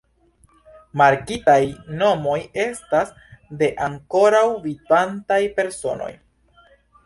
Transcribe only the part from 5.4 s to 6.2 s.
personoj.